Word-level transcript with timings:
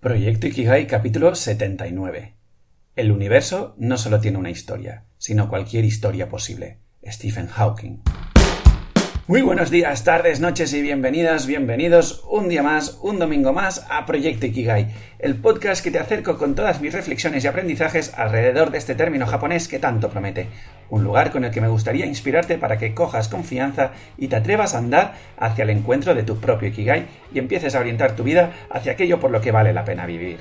Proyecto 0.00 0.46
Ikigai 0.46 0.86
capítulo 0.86 1.34
79. 1.34 2.36
El 2.94 3.10
universo 3.10 3.74
no 3.78 3.98
solo 3.98 4.20
tiene 4.20 4.38
una 4.38 4.48
historia, 4.48 5.06
sino 5.18 5.48
cualquier 5.48 5.84
historia 5.84 6.28
posible. 6.28 6.78
Stephen 7.04 7.48
Hawking. 7.48 8.02
Muy 9.26 9.42
buenos 9.42 9.72
días, 9.72 10.04
tardes, 10.04 10.38
noches 10.38 10.72
y 10.72 10.82
bienvenidas, 10.82 11.48
bienvenidos 11.48 12.24
un 12.30 12.48
día 12.48 12.62
más, 12.62 13.00
un 13.02 13.18
domingo 13.18 13.52
más 13.52 13.86
a 13.90 14.06
Proyecto 14.06 14.46
Ikigai, 14.46 14.94
el 15.18 15.34
podcast 15.34 15.82
que 15.82 15.90
te 15.90 15.98
acerco 15.98 16.38
con 16.38 16.54
todas 16.54 16.80
mis 16.80 16.92
reflexiones 16.92 17.42
y 17.42 17.48
aprendizajes 17.48 18.14
alrededor 18.14 18.70
de 18.70 18.78
este 18.78 18.94
término 18.94 19.26
japonés 19.26 19.66
que 19.66 19.80
tanto 19.80 20.10
promete. 20.10 20.46
Un 20.90 21.04
lugar 21.04 21.30
con 21.30 21.44
el 21.44 21.50
que 21.50 21.60
me 21.60 21.68
gustaría 21.68 22.06
inspirarte 22.06 22.56
para 22.56 22.78
que 22.78 22.94
cojas 22.94 23.28
confianza 23.28 23.92
y 24.16 24.28
te 24.28 24.36
atrevas 24.36 24.74
a 24.74 24.78
andar 24.78 25.14
hacia 25.36 25.64
el 25.64 25.70
encuentro 25.70 26.14
de 26.14 26.22
tu 26.22 26.38
propio 26.38 26.68
Ikigai 26.68 27.06
y 27.32 27.38
empieces 27.38 27.74
a 27.74 27.80
orientar 27.80 28.12
tu 28.16 28.24
vida 28.24 28.52
hacia 28.70 28.92
aquello 28.92 29.20
por 29.20 29.30
lo 29.30 29.40
que 29.40 29.52
vale 29.52 29.72
la 29.72 29.84
pena 29.84 30.06
vivir. 30.06 30.38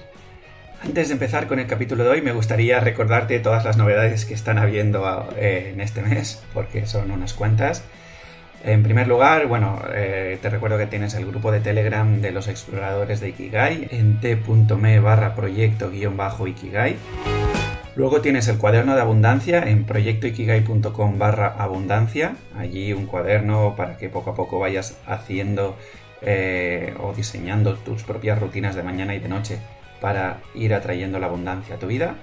Antes 0.83 1.07
de 1.07 1.13
empezar 1.13 1.47
con 1.47 1.59
el 1.59 1.65
capítulo 1.65 2.03
de 2.03 2.09
hoy, 2.11 2.21
me 2.21 2.31
gustaría 2.31 2.79
recordarte 2.79 3.39
todas 3.39 3.65
las 3.65 3.77
novedades 3.77 4.25
que 4.25 4.35
están 4.35 4.59
habiendo 4.59 5.27
eh, 5.35 5.71
en 5.73 5.81
este 5.81 6.01
mes, 6.01 6.43
porque 6.53 6.85
son 6.85 7.09
unas 7.11 7.33
cuantas. 7.33 7.83
En 8.63 8.83
primer 8.83 9.07
lugar, 9.07 9.47
bueno, 9.47 9.81
eh, 9.93 10.37
te 10.41 10.49
recuerdo 10.49 10.77
que 10.77 10.87
tienes 10.87 11.13
el 11.15 11.25
grupo 11.25 11.51
de 11.51 11.61
Telegram 11.61 12.21
de 12.21 12.31
los 12.31 12.47
exploradores 12.47 13.19
de 13.19 13.29
Ikigai 13.29 13.87
en 13.91 14.19
t.me 14.19 14.99
barra 14.99 15.35
proyecto 15.35 15.89
guion 15.89 16.15
bajo 16.15 16.47
Ikigai. 16.47 16.97
Luego 17.97 18.21
tienes 18.21 18.47
el 18.47 18.59
cuaderno 18.59 18.93
de 18.93 19.01
abundancia 19.01 19.63
en 19.63 19.83
proyectoikigai.com 19.83 21.17
barra 21.17 21.47
abundancia. 21.47 22.35
Allí 22.55 22.93
un 22.93 23.07
cuaderno 23.07 23.73
para 23.75 23.97
que 23.97 24.07
poco 24.07 24.29
a 24.29 24.35
poco 24.35 24.59
vayas 24.59 24.99
haciendo 25.07 25.75
eh, 26.21 26.93
o 27.01 27.13
diseñando 27.13 27.73
tus 27.73 28.03
propias 28.03 28.39
rutinas 28.39 28.75
de 28.75 28.83
mañana 28.83 29.15
y 29.15 29.19
de 29.19 29.29
noche 29.29 29.57
para 29.99 30.41
ir 30.53 30.75
atrayendo 30.75 31.17
la 31.17 31.25
abundancia 31.25 31.73
a 31.73 31.79
tu 31.79 31.87
vida. 31.87 32.13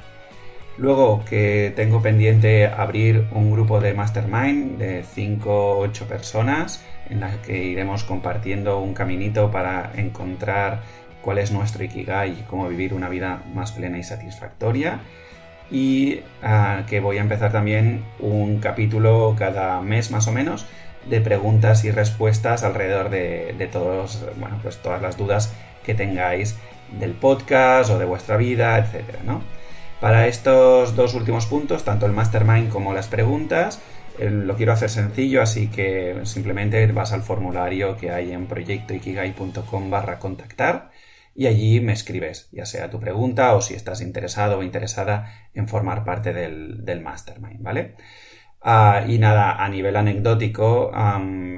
Luego 0.79 1.25
que 1.25 1.73
tengo 1.75 2.01
pendiente 2.01 2.69
abrir 2.69 3.27
un 3.33 3.51
grupo 3.51 3.81
de 3.81 3.95
mastermind 3.95 4.79
de 4.79 5.03
5 5.03 5.51
o 5.51 5.79
8 5.81 6.07
personas 6.07 6.85
en 7.11 7.19
la 7.19 7.43
que 7.43 7.65
iremos 7.65 8.05
compartiendo 8.05 8.79
un 8.79 8.95
caminito 8.95 9.51
para 9.51 9.91
encontrar 9.97 10.83
cuál 11.21 11.39
es 11.39 11.51
nuestro 11.51 11.83
Ikigai 11.83 12.31
y 12.31 12.43
cómo 12.49 12.69
vivir 12.69 12.95
una 12.95 13.09
vida 13.09 13.43
más 13.53 13.73
plena 13.73 13.99
y 13.99 14.05
satisfactoria. 14.05 15.01
Y 15.71 16.21
ah, 16.43 16.85
que 16.89 17.01
voy 17.01 17.19
a 17.19 17.23
empezar 17.23 17.53
también 17.53 18.05
un 18.21 18.59
capítulo 18.59 19.35
cada 19.39 19.81
mes 19.81 20.11
más 20.11 20.29
o 20.29 20.33
menos 20.33 20.67
de 21.09 21.21
preguntas 21.21 21.85
y 21.85 21.91
respuestas 21.91 22.63
alrededor 22.63 23.11
de, 23.11 23.69
todos, 23.71 24.25
bueno, 24.37 24.59
pues 24.63 24.79
todas 24.79 25.03
las 25.03 25.17
dudas 25.17 25.53
que 25.85 25.95
tengáis 25.95 26.57
del 26.99 27.13
podcast 27.13 27.91
o 27.91 27.99
de 27.99 28.05
vuestra 28.05 28.37
vida, 28.37 28.79
etcétera, 28.79 29.21
¿no? 29.25 29.43
Para 30.01 30.27
estos 30.27 30.97
dos 30.97 31.15
últimos 31.15 31.47
puntos, 31.47 31.85
tanto 31.85 32.07
el 32.07 32.13
mastermind 32.13 32.69
como 32.71 32.93
las 32.93 33.09
preguntas, 33.09 33.81
eh, 34.19 34.31
lo 34.31 34.57
quiero 34.57 34.73
hacer 34.73 34.91
sencillo, 34.91 35.43
así 35.43 35.69
que 35.69 36.21
simplemente 36.25 36.87
vas 36.93 37.13
al 37.13 37.23
formulario 37.23 37.97
que 37.97 38.11
hay 38.11 38.33
en 38.33 38.47
proyectoikigai.com 38.47 39.91
barra 39.91 40.19
contactar 40.19 40.91
y 41.35 41.47
allí 41.47 41.81
me 41.81 41.93
escribes, 41.93 42.49
ya 42.53 42.67
sea 42.67 42.91
tu 42.91 43.01
pregunta 43.01 43.55
o 43.55 43.61
si 43.61 43.75
estás 43.75 44.01
interesado 44.01 44.59
o 44.59 44.63
interesada 44.63 45.33
en 45.55 45.69
formar 45.69 46.05
parte 46.05 46.33
del, 46.33 46.85
del 46.85 47.01
mastermind, 47.01 47.63
¿vale? 47.63 47.95
Ah, 48.67 49.05
y 49.07 49.19
nada, 49.19 49.63
a 49.63 49.69
nivel 49.69 49.95
anecdótico, 49.95 50.91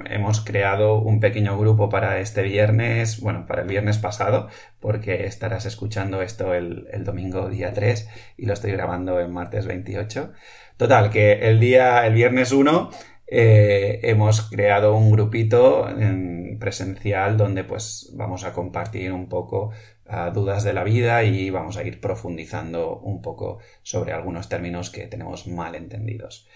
hemos 0.07 0.41
creado 0.41 0.99
un 0.99 1.21
pequeño 1.21 1.57
grupo 1.57 1.89
para 1.89 2.19
este 2.19 2.43
viernes, 2.43 3.21
bueno, 3.21 3.47
para 3.47 3.63
el 3.63 3.69
viernes 3.69 3.99
pasado, 3.99 4.49
porque 4.81 5.25
estarás 5.27 5.67
escuchando 5.67 6.21
esto 6.21 6.53
el, 6.53 6.89
domingo 7.05 7.49
día 7.49 7.73
3 7.73 8.09
y 8.37 8.47
lo 8.47 8.55
estoy 8.55 8.73
grabando 8.73 9.21
en 9.21 9.33
martes 9.33 9.67
28. 9.67 10.33
Total, 10.77 11.11
que 11.11 11.49
el 11.49 11.61
día, 11.61 12.05
el 12.09 12.15
viernes 12.15 12.51
1, 12.51 12.91
eh, 13.29 14.01
hemos 14.03 14.43
creado 14.43 14.95
un 14.95 15.11
grupito 15.11 15.89
en 15.89 16.59
presencial 16.59 17.37
donde 17.37 17.65
pues 17.65 18.13
vamos 18.15 18.45
a 18.45 18.53
compartir 18.53 19.13
un 19.13 19.29
poco 19.29 19.73
ah, 20.07 20.31
dudas 20.31 20.65
de 20.65 20.73
la 20.73 20.85
vida 20.85 21.23
y 21.25 21.51
vamos 21.51 21.77
a 21.77 21.83
ir 21.83 22.01
profundizando 22.01 22.99
un 22.99 23.23
poco 23.23 23.59
sobre 23.83 24.13
algunos 24.13 24.49
términos 24.49 24.91
que 24.91 25.07
tenemos 25.07 25.47
mal 25.47 25.75
entendidos. 25.75 26.49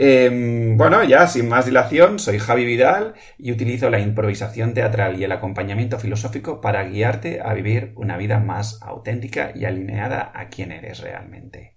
Em, 0.00 0.76
bueno, 0.76 1.02
ya 1.02 1.26
sin 1.26 1.48
más 1.48 1.66
dilación, 1.66 2.20
soy 2.20 2.38
Javi 2.38 2.64
Vidal 2.64 3.14
y 3.36 3.50
utilizo 3.50 3.90
la 3.90 3.98
improvisación 3.98 4.72
teatral 4.72 5.18
y 5.18 5.24
el 5.24 5.32
acompañamiento 5.32 5.98
filosófico 5.98 6.60
para 6.60 6.84
guiarte 6.84 7.40
a 7.40 7.52
vivir 7.52 7.92
una 7.96 8.16
vida 8.16 8.38
más 8.38 8.80
auténtica 8.82 9.50
y 9.56 9.64
alineada 9.64 10.30
a 10.34 10.50
quien 10.50 10.70
eres 10.70 11.00
realmente. 11.00 11.76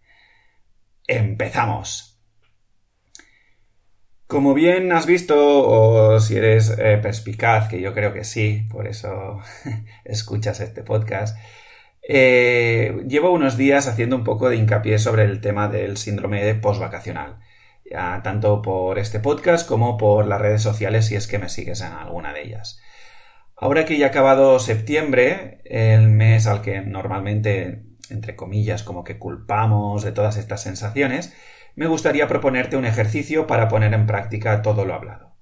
¡Empezamos! 1.08 2.11
Como 4.32 4.54
bien 4.54 4.94
has 4.94 5.08
visto, 5.08 5.36
o 5.38 6.18
si 6.22 6.38
eres 6.38 6.74
eh, 6.80 6.98
perspicaz, 7.02 7.68
que 7.68 7.82
yo 7.82 7.94
creo 7.94 8.14
que 8.14 8.24
sí, 8.24 8.66
por 8.72 8.88
eso 8.88 9.42
escuchas 10.06 10.62
este 10.62 10.84
podcast, 10.84 11.38
eh, 12.02 13.04
llevo 13.10 13.32
unos 13.32 13.58
días 13.58 13.90
haciendo 13.90 14.16
un 14.16 14.24
poco 14.24 14.48
de 14.48 14.56
hincapié 14.56 15.00
sobre 15.00 15.26
el 15.26 15.42
tema 15.42 15.68
del 15.68 15.98
síndrome 15.98 16.56
postvacacional 16.56 17.40
tanto 18.24 18.62
por 18.62 19.00
este 19.00 19.20
podcast 19.20 19.68
como 19.68 19.98
por 19.98 20.26
las 20.26 20.40
redes 20.40 20.62
sociales 20.62 21.08
si 21.08 21.16
es 21.16 21.28
que 21.28 21.38
me 21.38 21.50
sigues 21.50 21.82
en 21.82 21.92
alguna 21.92 22.32
de 22.32 22.44
ellas. 22.44 22.80
Ahora 23.58 23.84
que 23.84 23.98
ya 23.98 24.06
ha 24.06 24.10
acabado 24.10 24.60
septiembre, 24.60 25.60
el 25.66 26.08
mes 26.08 26.48
al 26.48 26.62
que 26.62 26.80
normalmente, 26.80 27.84
entre 28.10 28.38
comillas, 28.38 28.84
como 28.84 29.04
que 29.04 29.20
culpamos 29.20 30.04
de 30.04 30.14
todas 30.14 30.38
estas 30.38 30.64
sensaciones, 30.64 31.36
me 31.76 31.88
gustaría 31.88 32.28
proponerte 32.28 32.78
un 32.78 32.86
ejercicio 32.86 33.48
para 33.48 33.68
poner 33.68 33.94
en 33.94 34.08
práctica 34.08 34.62
todo 34.62 34.86
lo 34.86 34.94
hablado. 34.94 35.36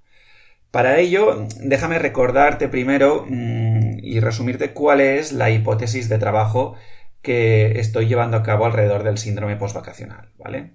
Para 0.71 0.99
ello, 0.99 1.47
déjame 1.59 1.97
recordarte 1.97 2.67
primero 2.67 3.25
mm, 3.27 3.99
y 4.03 4.19
resumirte 4.19 4.71
cuál 4.73 5.01
es 5.01 5.31
la 5.31 5.49
hipótesis 5.49 6.09
de 6.09 6.19
trabajo 6.19 6.75
que 7.21 7.79
estoy 7.79 8.07
llevando 8.07 8.37
a 8.37 8.43
cabo 8.43 8.65
alrededor 8.65 9.03
del 9.03 9.17
síndrome 9.17 9.55
postvacacional, 9.55 10.31
¿vale? 10.37 10.73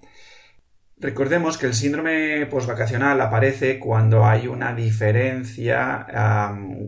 Recordemos 0.97 1.59
que 1.59 1.67
el 1.67 1.75
síndrome 1.75 2.47
postvacacional 2.47 3.21
aparece 3.21 3.79
cuando 3.79 4.25
hay 4.25 4.47
una 4.47 4.75
diferencia 4.75 6.07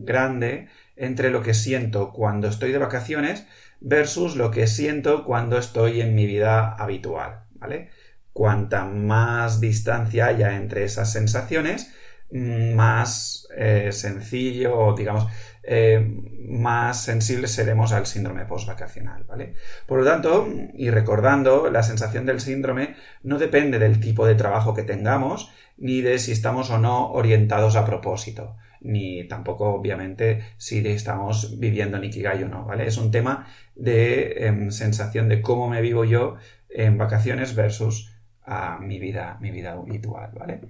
grande 0.03 0.67
entre 0.95 1.29
lo 1.29 1.43
que 1.43 1.53
siento 1.53 2.11
cuando 2.11 2.47
estoy 2.47 2.71
de 2.71 2.77
vacaciones 2.77 3.45
versus 3.79 4.35
lo 4.35 4.49
que 4.51 4.67
siento 4.67 5.23
cuando 5.23 5.57
estoy 5.57 6.01
en 6.01 6.15
mi 6.15 6.25
vida 6.25 6.73
habitual, 6.73 7.43
¿vale? 7.51 7.89
Cuanta 8.37 8.85
más 8.85 9.59
distancia 9.59 10.27
haya 10.27 10.55
entre 10.57 10.83
esas 10.83 11.11
sensaciones, 11.11 11.91
más 12.29 13.47
eh, 13.57 13.89
sencillo 13.91 14.93
digamos 14.95 15.25
eh, 15.63 15.99
más 16.47 17.01
sensibles 17.03 17.49
seremos 17.49 17.93
al 17.93 18.05
síndrome 18.05 18.45
postvacacional, 18.45 19.23
¿vale? 19.23 19.55
Por 19.87 19.97
lo 19.97 20.05
tanto, 20.05 20.47
y 20.75 20.91
recordando, 20.91 21.71
la 21.71 21.81
sensación 21.81 22.27
del 22.27 22.41
síndrome 22.41 22.95
no 23.23 23.39
depende 23.39 23.79
del 23.79 23.99
tipo 23.99 24.27
de 24.27 24.35
trabajo 24.35 24.75
que 24.75 24.83
tengamos, 24.83 25.51
ni 25.77 26.01
de 26.01 26.19
si 26.19 26.31
estamos 26.31 26.69
o 26.69 26.77
no 26.77 27.11
orientados 27.11 27.75
a 27.75 27.85
propósito, 27.85 28.55
ni 28.81 29.27
tampoco, 29.27 29.73
obviamente, 29.73 30.43
si 30.57 30.87
estamos 30.87 31.59
viviendo 31.59 31.97
en 31.97 32.03
Ikigai 32.03 32.43
o 32.43 32.49
no, 32.49 32.65
¿vale? 32.65 32.85
Es 32.85 32.99
un 32.99 33.09
tema 33.09 33.47
de 33.75 34.45
em, 34.45 34.69
sensación 34.69 35.27
de 35.27 35.41
cómo 35.41 35.67
me 35.67 35.81
vivo 35.81 36.05
yo 36.05 36.35
en 36.69 36.99
vacaciones 36.99 37.55
versus 37.55 38.16
a 38.47 38.79
mi 38.79 38.97
vida, 38.97 39.37
mi 39.41 39.51
vida 39.51 39.73
habitual, 39.73 40.31
¿vale? 40.33 40.61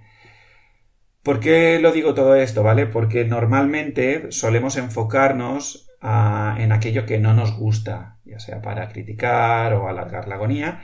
¿Por 1.23 1.39
qué 1.39 1.79
lo 1.79 1.91
digo 1.91 2.13
todo 2.13 2.35
esto, 2.35 2.63
vale? 2.63 2.87
Porque 2.87 3.23
normalmente 3.23 4.31
solemos 4.31 4.77
enfocarnos 4.77 5.89
ah, 6.01 6.55
en 6.59 6.71
aquello 6.71 7.05
que 7.05 7.19
no 7.19 7.33
nos 7.33 7.55
gusta, 7.57 8.17
ya 8.25 8.39
sea 8.39 8.61
para 8.61 8.89
criticar 8.89 9.73
o 9.73 9.87
alargar 9.87 10.27
la 10.27 10.35
agonía, 10.35 10.81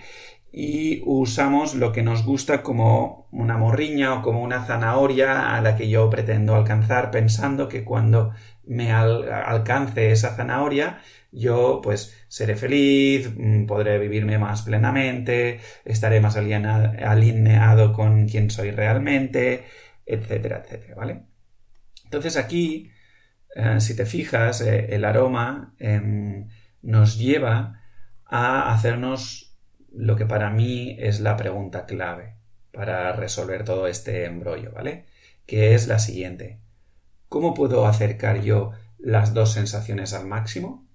y 0.51 1.01
usamos 1.05 1.73
lo 1.73 1.91
que 1.91 2.03
nos 2.03 2.23
gusta 2.23 2.61
como 2.61 3.27
una 3.31 3.57
morriña 3.57 4.13
o 4.13 4.21
como 4.21 4.43
una 4.43 4.63
zanahoria 4.63 5.55
a 5.55 5.61
la 5.61 5.75
que 5.75 5.89
yo 5.89 6.11
pretendo 6.11 6.53
alcanzar 6.53 7.09
pensando 7.09 7.67
que 7.67 7.83
cuando 7.83 8.33
me 8.63 8.91
alcance 8.91 10.11
esa 10.11 10.35
zanahoria 10.35 10.99
yo 11.33 11.81
pues 11.83 12.15
seré 12.27 12.55
feliz, 12.55 13.31
mm, 13.35 13.65
podré 13.65 13.97
vivirme 13.99 14.37
más 14.37 14.61
plenamente, 14.61 15.59
estaré 15.83 16.21
más 16.21 16.37
alineado 16.37 17.93
con 17.93 18.27
quien 18.27 18.49
soy 18.51 18.71
realmente, 18.71 19.65
etcétera, 20.05 20.61
etcétera, 20.63 20.95
¿vale? 20.95 21.23
Entonces 22.05 22.37
aquí, 22.37 22.91
eh, 23.55 23.79
si 23.81 23.95
te 23.95 24.05
fijas, 24.05 24.61
eh, 24.61 24.87
el 24.91 25.05
aroma 25.05 25.75
em, 25.79 26.47
nos 26.81 27.17
lleva 27.17 27.81
a 28.25 28.73
hacernos 28.73 29.57
lo 29.91 30.15
que 30.15 30.25
para 30.25 30.49
mí 30.49 30.95
es 30.99 31.19
la 31.19 31.37
pregunta 31.37 31.85
clave 31.85 32.35
para 32.71 33.13
resolver 33.13 33.63
todo 33.63 33.87
este 33.87 34.25
embrollo, 34.25 34.71
¿vale? 34.71 35.05
Que 35.45 35.75
es 35.75 35.87
la 35.87 35.99
siguiente. 35.99 36.59
¿Cómo 37.29 37.53
puedo 37.53 37.87
acercar 37.87 38.41
yo 38.41 38.71
las 38.97 39.33
dos 39.33 39.53
sensaciones 39.53 40.13
al 40.13 40.27
máximo? 40.27 40.87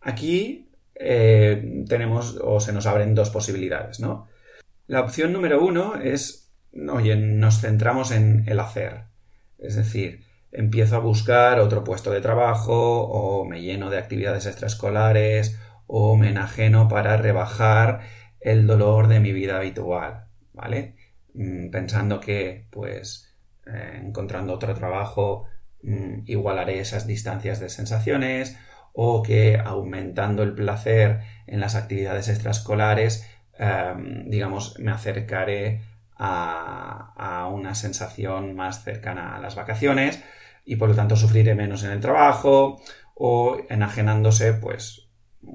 Aquí 0.00 0.70
eh, 0.94 1.84
tenemos 1.88 2.38
o 2.42 2.60
se 2.60 2.72
nos 2.72 2.86
abren 2.86 3.14
dos 3.14 3.30
posibilidades, 3.30 4.00
¿no? 4.00 4.28
La 4.86 5.00
opción 5.00 5.32
número 5.32 5.64
uno 5.64 5.96
es, 5.96 6.52
oye, 6.92 7.16
nos 7.16 7.60
centramos 7.60 8.10
en 8.10 8.44
el 8.46 8.60
hacer. 8.60 9.04
Es 9.58 9.76
decir, 9.76 10.24
empiezo 10.52 10.96
a 10.96 11.00
buscar 11.00 11.60
otro 11.60 11.84
puesto 11.84 12.10
de 12.10 12.20
trabajo 12.20 13.02
o 13.02 13.44
me 13.44 13.62
lleno 13.62 13.90
de 13.90 13.98
actividades 13.98 14.46
extraescolares 14.46 15.58
o 15.86 16.16
me 16.16 16.30
enajeno 16.30 16.88
para 16.88 17.16
rebajar 17.16 18.00
el 18.40 18.66
dolor 18.66 19.08
de 19.08 19.20
mi 19.20 19.32
vida 19.32 19.58
habitual, 19.58 20.26
¿vale? 20.52 20.96
Mm, 21.34 21.70
pensando 21.70 22.20
que, 22.20 22.66
pues, 22.70 23.34
eh, 23.66 24.00
encontrando 24.02 24.54
otro 24.54 24.74
trabajo, 24.74 25.46
mm, 25.82 26.22
igualaré 26.26 26.80
esas 26.80 27.06
distancias 27.06 27.60
de 27.60 27.68
sensaciones 27.68 28.56
o 28.92 29.22
que 29.22 29.58
aumentando 29.58 30.42
el 30.42 30.54
placer 30.54 31.20
en 31.46 31.60
las 31.60 31.74
actividades 31.74 32.28
extraescolares, 32.28 33.28
em, 33.58 34.28
digamos, 34.28 34.78
me 34.78 34.90
acercaré 34.90 35.82
a, 36.16 37.12
a, 37.16 37.48
una 37.48 37.74
sensación 37.74 38.54
más 38.54 38.84
cercana 38.84 39.36
a 39.36 39.40
las 39.40 39.54
vacaciones 39.54 40.22
y 40.64 40.76
por 40.76 40.90
lo 40.90 40.94
tanto 40.94 41.16
sufriré 41.16 41.54
menos 41.54 41.82
en 41.84 41.92
el 41.92 42.00
trabajo 42.00 42.80
o 43.14 43.58
enajenándose 43.68 44.52
pues 44.54 45.08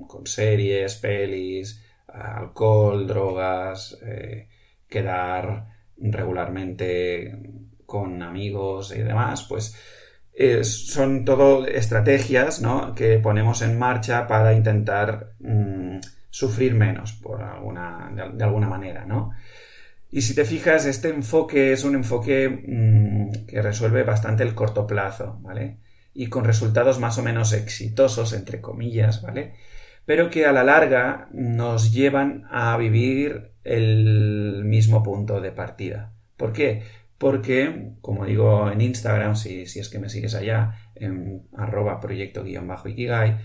con 0.07 0.25
series, 0.25 0.95
pelis, 0.95 1.83
alcohol, 2.07 3.07
drogas, 3.07 3.97
eh, 4.03 4.47
quedar 4.87 5.67
regularmente 5.97 7.37
con 7.85 8.21
amigos 8.21 8.95
y 8.95 8.99
demás, 8.99 9.45
pues 9.47 9.75
son 10.63 11.25
todo 11.25 11.65
estrategias 11.65 12.61
¿no? 12.61 12.93
que 12.93 13.19
ponemos 13.19 13.61
en 13.61 13.77
marcha 13.77 14.27
para 14.27 14.53
intentar 14.53 15.33
mm, 15.39 15.97
sufrir 16.29 16.73
menos 16.75 17.13
por 17.13 17.41
alguna, 17.41 18.11
de, 18.33 18.43
alguna 18.43 18.67
manera, 18.67 19.05
¿no? 19.05 19.31
Y 20.11 20.21
si 20.21 20.35
te 20.35 20.45
fijas, 20.45 20.85
este 20.85 21.09
enfoque 21.09 21.73
es 21.73 21.83
un 21.83 21.95
enfoque 21.95 22.49
mm, 22.49 23.45
que 23.47 23.61
resuelve 23.61 24.03
bastante 24.03 24.43
el 24.43 24.53
corto 24.53 24.85
plazo, 24.85 25.39
¿vale? 25.41 25.79
Y 26.13 26.27
con 26.27 26.45
resultados 26.45 26.99
más 26.99 27.17
o 27.17 27.23
menos 27.23 27.51
exitosos, 27.53 28.33
entre 28.33 28.61
comillas, 28.61 29.21
¿vale? 29.21 29.53
pero 30.05 30.29
que 30.29 30.45
a 30.45 30.51
la 30.51 30.63
larga 30.63 31.27
nos 31.31 31.91
llevan 31.91 32.47
a 32.51 32.77
vivir 32.77 33.51
el 33.63 34.63
mismo 34.63 35.03
punto 35.03 35.41
de 35.41 35.51
partida. 35.51 36.13
¿Por 36.37 36.53
qué? 36.53 36.83
Porque, 37.17 37.93
como 38.01 38.25
digo 38.25 38.69
en 38.71 38.81
Instagram, 38.81 39.35
si, 39.35 39.61
es 39.61 39.89
que 39.89 39.99
me 39.99 40.09
sigues 40.09 40.35
allá, 40.35 40.89
en 40.95 41.47
arroba 41.55 41.99
proyecto-ikigai, 41.99 43.37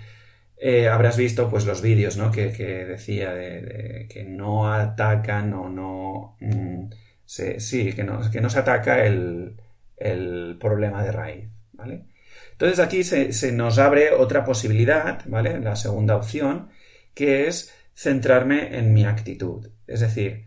eh, 0.56 0.88
habrás 0.88 1.16
visto 1.16 1.48
pues 1.48 1.64
los 1.64 1.80
vídeos 1.80 2.16
¿no? 2.16 2.30
que, 2.30 2.50
decía 2.50 3.32
de, 3.32 4.06
que 4.10 4.24
no 4.24 4.72
atacan 4.72 5.52
o 5.54 5.68
no... 5.68 6.36
Mm, 6.40 6.90
sí, 7.24 7.92
que 7.92 8.04
no, 8.04 8.28
que 8.30 8.40
no 8.40 8.50
se 8.50 8.58
ataca 8.58 9.04
el, 9.06 9.54
el 9.96 10.56
problema 10.58 11.04
de 11.04 11.12
raíz, 11.12 11.48
¿vale? 11.72 12.06
Entonces 12.52 12.78
aquí 12.80 13.04
se, 13.04 13.52
nos 13.52 13.78
abre 13.78 14.12
otra 14.12 14.44
posibilidad, 14.44 15.22
¿vale? 15.26 15.60
La 15.60 15.76
segunda 15.76 16.16
opción, 16.16 16.70
que 17.14 17.46
es 17.46 17.72
centrarme 17.94 18.78
en 18.78 18.92
mi 18.92 19.04
actitud. 19.04 19.68
Es 19.86 20.00
decir, 20.00 20.46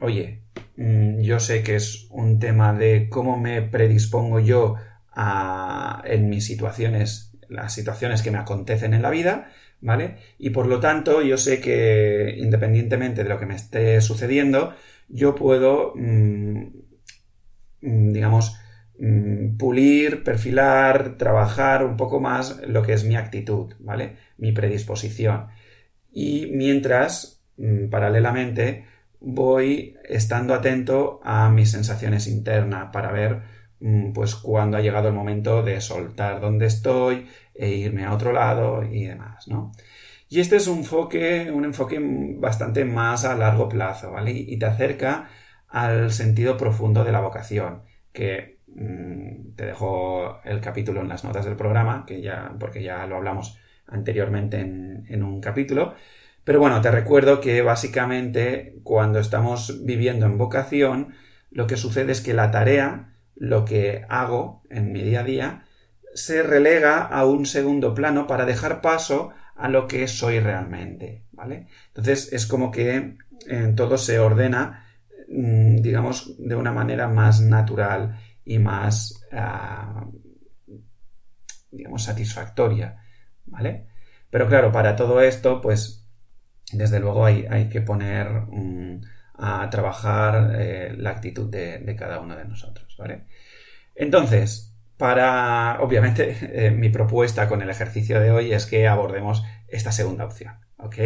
oye, 0.00 0.42
mm, 0.76 1.20
yo 1.20 1.40
sé 1.40 1.62
que 1.62 1.76
es 1.76 2.06
un 2.10 2.38
tema 2.38 2.72
de 2.72 3.08
cómo 3.08 3.38
me 3.38 3.62
predispongo 3.62 4.40
yo 4.40 4.76
a, 5.12 6.02
en 6.04 6.28
mis 6.28 6.46
situaciones, 6.46 7.36
las 7.48 7.72
situaciones 7.72 8.22
que 8.22 8.30
me 8.30 8.38
acontecen 8.38 8.94
en 8.94 9.02
la 9.02 9.10
vida, 9.10 9.50
¿vale? 9.80 10.16
Y 10.38 10.50
por 10.50 10.66
lo 10.66 10.80
tanto, 10.80 11.22
yo 11.22 11.36
sé 11.38 11.60
que 11.60 12.34
independientemente 12.38 13.22
de 13.22 13.28
lo 13.28 13.38
que 13.38 13.46
me 13.46 13.56
esté 13.56 14.00
sucediendo, 14.00 14.74
yo 15.08 15.34
puedo, 15.34 15.92
mm, 15.96 16.66
mm, 17.82 18.12
digamos, 18.12 18.58
pulir, 19.58 20.24
perfilar, 20.24 21.18
trabajar 21.18 21.84
un 21.84 21.96
poco 21.96 22.18
más 22.20 22.62
lo 22.66 22.82
que 22.82 22.94
es 22.94 23.04
mi 23.04 23.16
actitud, 23.16 23.74
¿vale? 23.78 24.16
Mi 24.38 24.52
predisposición. 24.52 25.48
Y 26.10 26.50
mientras, 26.54 27.44
paralelamente, 27.90 28.86
voy 29.20 29.96
estando 30.04 30.54
atento 30.54 31.20
a 31.24 31.48
mis 31.50 31.70
sensaciones 31.70 32.26
internas 32.26 32.90
para 32.92 33.12
ver 33.12 33.42
mm, 33.80 34.12
pues 34.12 34.34
cuándo 34.36 34.76
ha 34.76 34.80
llegado 34.80 35.08
el 35.08 35.14
momento 35.14 35.62
de 35.62 35.80
soltar 35.80 36.40
donde 36.40 36.66
estoy 36.66 37.26
e 37.54 37.70
irme 37.70 38.04
a 38.04 38.14
otro 38.14 38.32
lado 38.32 38.82
y 38.84 39.04
demás, 39.04 39.48
¿no? 39.48 39.72
Y 40.28 40.40
este 40.40 40.56
es 40.56 40.66
un 40.66 40.78
enfoque, 40.78 41.50
un 41.52 41.64
enfoque 41.64 42.00
bastante 42.38 42.84
más 42.84 43.24
a 43.24 43.36
largo 43.36 43.68
plazo, 43.68 44.10
¿vale? 44.12 44.32
Y 44.32 44.58
te 44.58 44.66
acerca 44.66 45.28
al 45.68 46.12
sentido 46.12 46.56
profundo 46.56 47.04
de 47.04 47.12
la 47.12 47.20
vocación, 47.20 47.82
que 48.12 48.56
Mm, 48.78 49.54
te 49.56 49.64
dejo 49.66 50.42
el 50.44 50.60
capítulo 50.60 51.00
en 51.00 51.08
las 51.08 51.24
notas 51.24 51.46
del 51.46 51.56
programa, 51.56 52.04
que 52.06 52.20
ya, 52.20 52.54
porque 52.60 52.82
ya 52.82 53.06
lo 53.06 53.16
hablamos 53.16 53.58
anteriormente 53.86 54.60
en, 54.60 55.22
un 55.22 55.40
capítulo. 55.40 55.94
Pero 56.46 56.60
bueno, 56.60 56.80
te 56.80 56.92
recuerdo 56.92 57.40
que 57.40 57.60
básicamente 57.60 58.78
cuando 58.84 59.18
estamos 59.18 59.84
viviendo 59.84 60.26
en 60.26 60.38
vocación, 60.38 61.12
lo 61.50 61.66
que 61.66 61.76
sucede 61.76 62.12
es 62.12 62.20
que 62.20 62.34
la 62.34 62.52
tarea, 62.52 63.16
lo 63.34 63.64
que 63.64 64.04
hago 64.08 64.62
en 64.70 64.92
mi 64.92 65.02
día 65.02 65.20
a 65.20 65.24
día, 65.24 65.64
se 66.14 66.44
relega 66.44 67.02
a 67.02 67.24
un 67.24 67.46
segundo 67.46 67.94
plano 67.94 68.28
para 68.28 68.46
dejar 68.46 68.80
paso 68.80 69.32
a 69.56 69.68
lo 69.68 69.88
que 69.88 70.06
soy 70.06 70.38
realmente, 70.38 71.24
¿vale? 71.32 71.66
Entonces 71.88 72.32
es 72.32 72.46
como 72.46 72.70
que 72.70 73.16
eh, 73.48 73.72
todo 73.74 73.98
se 73.98 74.20
ordena, 74.20 74.86
mm, 75.28 75.78
digamos, 75.78 76.36
de 76.38 76.54
una 76.54 76.70
manera 76.70 77.08
más 77.08 77.40
natural 77.40 78.20
y 78.44 78.60
más, 78.60 79.20
ah, 79.32 80.06
digamos, 81.72 82.04
satisfactoria, 82.04 83.02
¿vale? 83.46 83.88
Pero 84.30 84.46
claro, 84.46 84.70
para 84.70 84.94
todo 84.94 85.20
esto, 85.20 85.60
pues, 85.60 86.05
desde 86.72 87.00
luego 87.00 87.24
hay, 87.24 87.68
que 87.68 87.80
poner 87.80 88.28
mm, 88.28 89.00
a 89.38 89.68
trabajar 89.70 90.56
eh, 90.58 90.94
la 90.96 91.10
actitud 91.10 91.50
de, 91.50 91.96
cada 91.98 92.20
uno 92.20 92.36
de 92.36 92.44
nosotros, 92.44 92.96
¿vale? 92.98 93.24
Entonces, 93.94 94.74
para, 94.96 95.78
obviamente, 95.80 96.36
eh, 96.66 96.70
mi 96.70 96.88
propuesta 96.88 97.48
con 97.48 97.62
el 97.62 97.70
ejercicio 97.70 98.20
de 98.20 98.30
hoy 98.30 98.52
es 98.52 98.66
que 98.66 98.88
abordemos 98.88 99.44
esta 99.68 99.92
segunda 99.92 100.24
opción, 100.24 100.54
¿ok? 100.78 100.96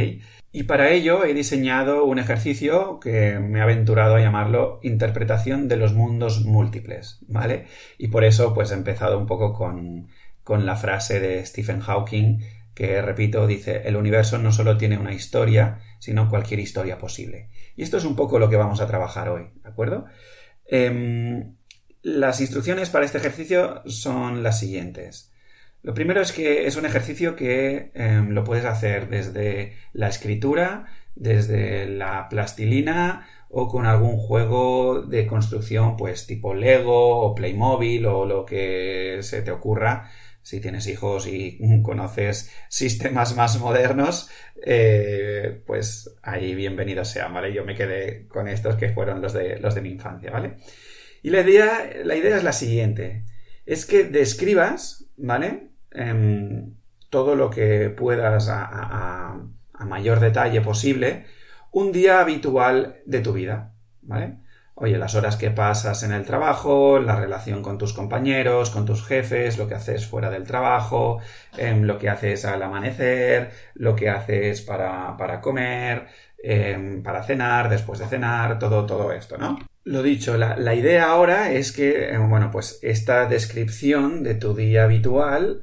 Y 0.52 0.64
para 0.64 0.90
ello 0.90 1.24
he 1.24 1.32
diseñado 1.32 2.04
un 2.04 2.18
ejercicio 2.18 2.98
que 2.98 3.38
me 3.38 3.60
he 3.60 3.62
aventurado 3.62 4.16
a 4.16 4.20
llamarlo 4.20 4.80
interpretación 4.82 5.68
de 5.68 5.76
los 5.76 5.94
mundos 5.94 6.44
múltiples, 6.44 7.18
¿vale? 7.28 7.66
Y 7.98 8.08
por 8.08 8.24
eso 8.24 8.52
pues 8.52 8.72
he 8.72 8.74
empezado 8.74 9.18
un 9.18 9.26
poco 9.26 9.52
con, 9.52 10.08
con 10.42 10.66
la 10.66 10.74
frase 10.74 11.20
de 11.20 11.46
Stephen 11.46 11.80
Hawking 11.80 12.40
que, 12.80 13.02
repito, 13.02 13.46
dice, 13.46 13.82
el 13.84 13.94
universo 13.94 14.38
no 14.38 14.52
solo 14.52 14.78
tiene 14.78 14.96
una 14.96 15.12
historia, 15.12 15.80
sino 15.98 16.30
cualquier 16.30 16.60
historia 16.60 16.96
posible. 16.96 17.50
Y 17.76 17.82
esto 17.82 17.98
es 17.98 18.06
un 18.06 18.16
poco 18.16 18.38
lo 18.38 18.48
que 18.48 18.56
vamos 18.56 18.80
a 18.80 18.86
trabajar 18.86 19.28
hoy, 19.28 19.50
¿de 19.62 19.68
acuerdo? 19.68 20.06
Em, 20.64 21.56
las 22.00 22.40
instrucciones 22.40 22.88
para 22.88 23.04
este 23.04 23.18
ejercicio 23.18 23.82
son 23.84 24.42
las 24.42 24.60
siguientes. 24.60 25.30
Lo 25.82 25.92
primero 25.92 26.22
es 26.22 26.32
que 26.32 26.66
es 26.66 26.76
un 26.76 26.86
ejercicio 26.86 27.36
que 27.36 27.90
em, 27.92 28.30
lo 28.30 28.44
puedes 28.44 28.64
hacer 28.64 29.10
desde 29.10 29.74
la 29.92 30.08
escritura, 30.08 30.86
desde 31.14 31.86
la 31.86 32.30
plastilina 32.30 33.28
o 33.50 33.68
con 33.68 33.84
algún 33.84 34.16
juego 34.16 35.02
de 35.02 35.26
construcción 35.26 35.98
pues 35.98 36.26
tipo 36.26 36.54
Lego 36.54 37.18
o 37.26 37.34
Playmobil 37.34 38.06
o 38.06 38.24
lo 38.24 38.46
que 38.46 39.18
se 39.20 39.42
te 39.42 39.50
ocurra. 39.50 40.08
Si 40.42 40.60
tienes 40.60 40.86
hijos 40.86 41.26
y 41.26 41.58
conoces 41.82 42.52
sistemas 42.68 43.36
más 43.36 43.58
modernos, 43.58 44.30
eh, 44.64 45.62
pues 45.66 46.16
ahí 46.22 46.54
bienvenidos 46.54 47.08
sean, 47.08 47.32
¿vale? 47.32 47.52
Yo 47.52 47.64
me 47.64 47.74
quedé 47.74 48.26
con 48.28 48.48
estos 48.48 48.76
que 48.76 48.90
fueron 48.90 49.20
los 49.20 49.32
de, 49.32 49.58
los 49.58 49.74
de 49.74 49.82
mi 49.82 49.90
infancia, 49.90 50.30
¿vale? 50.30 50.56
Y 51.22 51.30
la 51.30 51.40
idea, 51.40 51.90
la 52.04 52.16
idea 52.16 52.36
es 52.36 52.44
la 52.44 52.52
siguiente. 52.52 53.24
Es 53.66 53.86
que 53.86 54.04
describas, 54.04 55.06
¿vale? 55.16 55.68
Em, 55.92 56.74
todo 57.10 57.34
lo 57.34 57.50
que 57.50 57.90
puedas 57.90 58.48
a, 58.48 59.36
mayor 59.80 60.20
detalle 60.20 60.60
posible 60.60 61.24
un 61.72 61.90
día 61.90 62.20
habitual 62.20 63.00
de 63.06 63.20
tu 63.20 63.32
vida, 63.32 63.72
¿vale? 64.02 64.36
Oye, 64.80 64.96
las 64.96 65.14
horas 65.14 65.36
que 65.36 65.50
pasas 65.50 66.02
en 66.02 66.12
el 66.12 66.24
trabajo, 66.24 66.98
la 66.98 67.14
relación 67.14 67.62
con 67.62 67.76
tus 67.76 67.92
compañeros, 67.92 68.70
con 68.70 68.86
tus 68.86 69.04
jefes, 69.06 69.58
lo 69.58 69.68
que 69.68 69.74
haces 69.74 70.06
fuera 70.06 70.30
del 70.30 70.44
trabajo, 70.44 71.18
em, 71.58 71.82
lo 71.82 71.98
que 71.98 72.08
haces 72.08 72.46
al 72.46 72.62
amanecer, 72.62 73.50
lo 73.74 73.94
que 73.94 74.08
haces 74.08 74.62
para, 74.62 75.16
para 75.18 75.42
comer, 75.42 76.06
em, 76.42 77.02
para 77.02 77.22
cenar, 77.22 77.68
después 77.68 77.98
de 77.98 78.06
cenar, 78.06 78.58
todo, 78.58 78.86
todo 78.86 79.12
esto, 79.12 79.36
¿no? 79.36 79.58
Lo 79.84 80.02
dicho, 80.02 80.38
la, 80.38 80.74
idea 80.74 81.10
ahora 81.10 81.52
es 81.52 81.72
que, 81.72 82.10
em, 82.10 82.30
bueno, 82.30 82.50
pues 82.50 82.78
esta 82.82 83.26
descripción 83.26 84.22
de 84.22 84.34
tu 84.34 84.54
día 84.54 84.84
habitual 84.84 85.60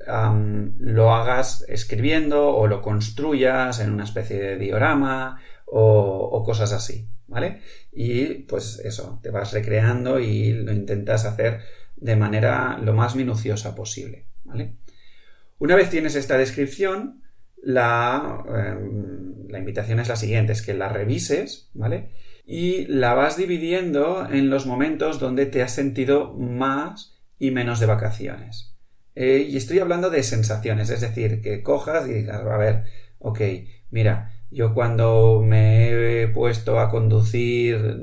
lo 0.80 1.14
hagas 1.14 1.66
escribiendo 1.68 2.56
o 2.56 2.68
lo 2.68 2.84
construyas 2.84 3.80
en 3.80 3.94
una 3.94 4.04
especie 4.04 4.40
de 4.40 4.58
diorama 4.58 5.40
o 5.66 6.44
cosas 6.46 6.72
así. 6.72 7.10
¿Vale? 7.28 7.62
Y 7.92 8.26
pues 8.44 8.80
eso, 8.84 9.20
te 9.22 9.30
vas 9.30 9.54
recreando 9.54 10.20
y 10.20 10.54
lo 10.54 10.72
intentas 10.72 11.26
hacer 11.26 11.62
de 11.96 12.16
manera 12.16 12.78
lo 12.78 12.94
más 12.94 13.16
minuciosa 13.16 13.76
posible, 13.76 14.28
¿vale? 14.44 14.76
Una 15.60 15.76
vez 15.76 15.90
tienes 15.90 16.16
esta 16.16 16.38
descripción, 16.38 17.24
la, 17.62 18.44
em, 18.48 19.48
la 19.50 19.60
invitación 19.60 20.00
es 20.00 20.08
la 20.08 20.16
siguiente, 20.16 20.54
es 20.54 20.62
que 20.62 20.74
la 20.74 20.90
revises, 20.90 21.70
¿vale? 21.74 22.12
Y 22.46 22.86
la 22.86 23.14
vas 23.14 23.38
dividiendo 23.38 24.28
en 24.30 24.50
los 24.50 24.66
momentos 24.66 25.20
donde 25.20 25.48
te 25.48 25.64
has 25.64 25.74
sentido 25.74 26.34
más 26.34 27.18
y 27.40 27.52
menos 27.52 27.80
de 27.80 27.88
vacaciones. 27.88 28.76
Eh, 29.16 29.48
y 29.50 29.58
estoy 29.58 29.80
hablando 29.80 30.12
de 30.12 30.22
sensaciones, 30.22 30.92
es 30.92 31.02
decir, 31.02 31.42
que 31.42 31.64
cojas 31.64 32.08
y 32.08 32.14
digas, 32.14 32.42
a 32.42 32.58
ver, 32.58 32.84
ok, 33.18 33.42
mira, 33.90 34.37
yo 34.50 34.74
cuando 34.74 35.42
me 35.44 36.22
he 36.22 36.28
puesto 36.28 36.80
a 36.80 36.90
conducir 36.90 38.02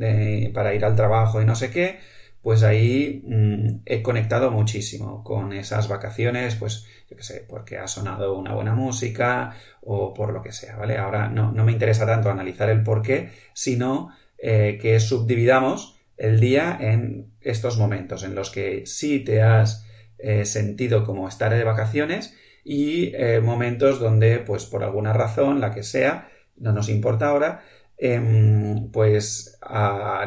para 0.53 0.75
ir 0.75 0.85
al 0.85 0.97
trabajo 0.97 1.41
y 1.41 1.45
no 1.45 1.55
sé 1.55 1.71
qué, 1.71 1.99
pues 2.45 2.63
ahí 2.63 3.23
mm, 3.27 3.81
he 3.87 4.03
conectado 4.03 4.51
muchísimo 4.51 5.25
con 5.25 5.55
esas 5.55 5.89
vacaciones, 5.89 6.57
pues 6.57 6.87
yo 7.09 7.17
qué 7.17 7.23
sé, 7.23 7.47
porque 7.49 7.79
ha 7.79 7.89
sonado 7.89 8.37
una 8.37 8.53
buena 8.53 8.75
música 8.75 9.55
o 9.81 10.13
por 10.13 10.33
lo 10.35 10.43
que 10.43 10.53
sea, 10.53 10.77
¿vale? 10.77 10.99
Ahora 10.99 11.31
no, 11.31 11.53
me 11.53 11.73
interesa 11.73 12.05
tanto 12.05 12.31
analizar 12.31 12.69
el 12.69 12.83
por 12.83 13.01
qué, 13.01 13.31
sino 13.55 14.11
eh, 14.37 14.79
que 14.81 15.01
subdividamos 15.01 15.99
el 16.19 16.39
día 16.39 16.77
en 16.79 17.33
estos 17.41 17.79
momentos 17.79 18.23
en 18.25 18.35
los 18.35 18.51
que 18.51 18.85
sí 18.85 19.21
te 19.21 19.41
has 19.41 19.87
eh, 20.19 20.45
sentido 20.45 21.05
como 21.05 21.27
estar 21.27 21.53
de 21.53 21.65
vacaciones 21.65 22.37
y 22.63 23.15
eh, 23.15 23.41
momentos 23.41 24.01
donde, 24.01 24.39
pues 24.39 24.67
por 24.67 24.85
alguna 24.85 25.15
razón, 25.15 25.63
la 25.63 25.73
que 25.73 25.83
sea, 25.83 26.29
no 26.57 26.73
nos 26.73 26.89
importa 26.89 27.29
ahora, 27.29 27.63
em, 27.97 28.91
pues 28.91 29.59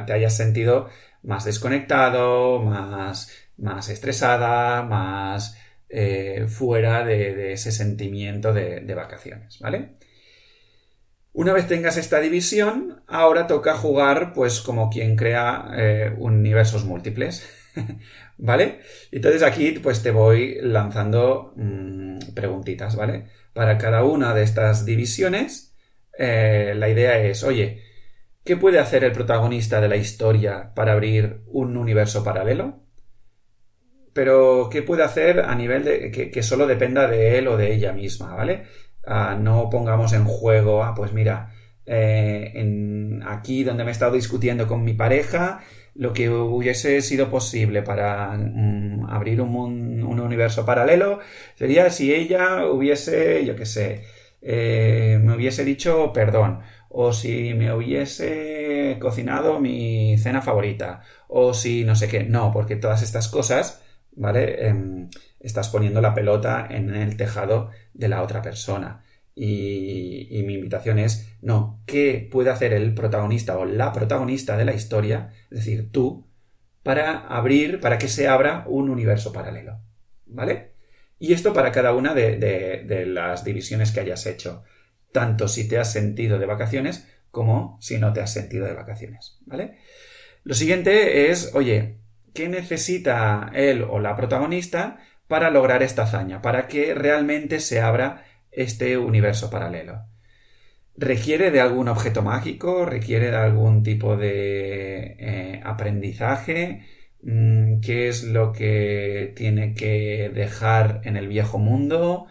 te 0.05 0.13
hayas 0.13 0.35
sentido 0.35 0.89
más 1.23 1.45
desconectado, 1.45 2.59
más, 2.59 3.31
más 3.57 3.89
estresada, 3.89 4.83
más 4.83 5.57
eh, 5.89 6.45
fuera 6.49 7.05
de, 7.05 7.53
ese 7.53 7.71
sentimiento 7.71 8.53
de, 8.53 8.93
vacaciones, 8.95 9.59
¿vale? 9.59 9.97
Una 11.33 11.53
vez 11.53 11.67
tengas 11.67 11.97
esta 11.97 12.19
división, 12.19 13.03
ahora 13.07 13.47
toca 13.47 13.75
jugar 13.75 14.33
pues 14.33 14.59
como 14.61 14.89
quien 14.89 15.15
crea 15.15 15.69
eh, 15.77 16.13
universos 16.17 16.83
múltiples, 16.83 17.47
¿vale? 18.37 18.79
Entonces 19.11 19.43
aquí 19.43 19.79
pues 19.83 20.01
te 20.01 20.11
voy 20.11 20.57
lanzando 20.61 21.53
mm, 21.55 22.33
preguntitas, 22.33 22.95
¿vale? 22.95 23.27
Para 23.53 23.77
cada 23.77 24.03
una 24.03 24.33
de 24.33 24.43
estas 24.43 24.83
divisiones 24.85 25.66
eh, 26.17 26.73
la 26.75 26.89
idea 26.89 27.17
es, 27.19 27.43
oye, 27.43 27.83
¿qué 28.43 28.57
puede 28.57 28.79
hacer 28.79 29.03
el 29.03 29.11
protagonista 29.11 29.81
de 29.81 29.89
la 29.89 29.95
historia 29.95 30.73
para 30.75 30.93
abrir 30.93 31.41
un 31.47 31.77
universo 31.77 32.23
paralelo? 32.23 32.83
Pero, 34.13 34.69
¿qué 34.71 34.81
puede 34.81 35.03
hacer 35.03 35.41
a 35.41 35.53
nivel 35.55 35.83
de 35.83 36.11
que, 36.11 36.43
solo 36.43 36.65
dependa 36.65 37.07
de 37.07 37.37
él 37.37 37.47
o 37.47 37.57
de 37.57 37.73
ella 37.73 37.93
misma, 37.93 38.33
¿vale? 38.35 38.63
Ah, 39.05 39.37
no 39.39 39.69
pongamos 39.69 40.13
en 40.13 40.25
juego, 40.25 40.83
ah, 40.83 40.93
pues 40.95 41.13
mira, 41.13 41.53
eh, 41.85 43.21
aquí 43.25 43.63
donde 43.63 43.83
me 43.83 43.91
he 43.91 43.93
estado 43.93 44.13
discutiendo 44.13 44.67
con 44.67 44.83
mi 44.83 44.93
pareja, 44.93 45.61
lo 45.97 46.13
que 46.13 46.29
hubiese 46.29 47.01
sido 47.01 47.29
posible 47.29 47.81
para 47.81 48.37
mm, 48.37 49.05
abrir 49.09 49.41
un, 49.41 50.03
universo 50.03 50.65
paralelo 50.65 51.19
sería 51.55 51.89
si 51.89 52.13
ella 52.13 52.65
hubiese, 52.65 53.45
yo 53.45 53.55
qué 53.55 53.65
sé, 53.65 54.03
eh, 54.41 55.19
me 55.23 55.35
hubiese 55.35 55.65
dicho 55.65 56.11
perdón, 56.13 56.61
o 56.89 57.13
si 57.13 57.53
me 57.53 57.73
hubiese 57.73 58.97
cocinado 58.99 59.59
mi 59.59 60.17
cena 60.17 60.41
favorita, 60.41 61.01
o 61.27 61.53
si 61.53 61.83
no 61.83 61.95
sé 61.95 62.07
qué. 62.07 62.23
No, 62.23 62.51
porque 62.51 62.75
todas 62.75 63.01
estas 63.01 63.27
cosas, 63.27 63.83
¿vale? 64.13 64.67
Em, 64.67 65.09
estás 65.39 65.69
poniendo 65.69 66.01
la 66.01 66.13
pelota 66.13 66.67
en 66.69 66.93
el 66.95 67.17
tejado 67.17 67.71
de 67.93 68.07
la 68.09 68.23
otra 68.23 68.41
persona. 68.41 69.03
Y, 69.35 70.27
y, 70.31 70.43
mi 70.43 70.55
invitación 70.55 70.97
es, 70.97 71.37
no, 71.41 71.83
¿qué 71.85 72.27
puede 72.31 72.49
hacer 72.49 72.73
el 72.73 72.95
protagonista 72.95 73.57
o 73.59 73.65
la 73.65 73.93
protagonista 73.93 74.57
de 74.57 74.65
la 74.65 74.73
historia, 74.73 75.29
es 75.51 75.59
decir, 75.59 75.91
tú, 75.91 76.27
para 76.81 77.19
abrir, 77.27 77.79
para 77.79 77.99
que 77.99 78.07
se 78.07 78.27
abra 78.27 78.65
un 78.67 78.89
universo 78.89 79.31
paralelo? 79.31 79.79
¿Vale? 80.25 80.76
Y 81.19 81.33
esto 81.33 81.53
para 81.53 81.71
cada 81.71 81.93
una 81.93 82.13
de, 82.13 83.05
las 83.07 83.43
divisiones 83.43 83.91
que 83.91 83.99
hayas 83.99 84.25
hecho, 84.25 84.63
tanto 85.11 85.47
si 85.47 85.67
te 85.67 85.77
has 85.77 85.91
sentido 85.91 86.37
de 86.37 86.45
vacaciones 86.45 87.07
como 87.31 87.77
si 87.81 87.97
no 87.97 88.13
te 88.13 88.21
has 88.21 88.33
sentido 88.33 88.65
de 88.65 88.73
vacaciones, 88.73 89.39
¿vale? 89.45 89.77
Lo 90.43 90.53
siguiente 90.53 91.29
es, 91.29 91.53
oye, 91.53 91.97
¿qué 92.33 92.47
necesita 92.47 93.51
él 93.53 93.83
o 93.83 93.99
la 93.99 94.15
protagonista 94.15 94.99
para 95.27 95.49
lograr 95.49 95.83
esta 95.83 96.03
hazaña, 96.03 96.41
para 96.41 96.67
que 96.67 96.93
realmente 96.93 97.59
se 97.59 97.81
abra 97.81 98.25
este 98.51 98.97
universo 98.97 99.49
paralelo? 99.49 100.05
¿Requiere 100.95 101.51
de 101.51 101.61
algún 101.61 101.89
objeto 101.89 102.23
mágico? 102.23 102.85
¿Requiere 102.85 103.29
de 103.29 103.37
algún 103.37 103.83
tipo 103.83 104.17
de 104.17 105.15
eh, 105.19 105.61
aprendizaje? 105.63 106.85
Mm, 107.21 107.79
qué 107.81 108.07
es 108.07 108.23
lo 108.23 108.53
que 108.53 109.33
tiene 109.35 109.73
que 109.73 110.31
dejar 110.33 111.01
en 111.03 111.17
el 111.17 111.27
viejo 111.27 111.57
mundo, 111.57 112.27